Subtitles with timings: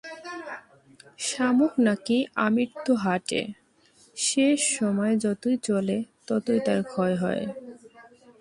[1.19, 3.41] শামুক নাকি আমৃত্যু হাঁটে,
[4.17, 7.43] শেষ সময় যতই চলে ততই তার ক্ষয় হয়।